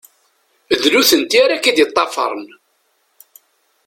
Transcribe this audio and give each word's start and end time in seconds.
D 0.81 0.83
nutenti 0.93 1.37
ara 1.43 1.53
ak-id-ṭṭafern. 1.57 2.43